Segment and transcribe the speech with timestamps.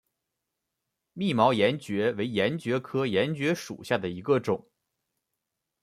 [1.13, 4.67] 密毛岩蕨为岩蕨科岩蕨属下的一个种。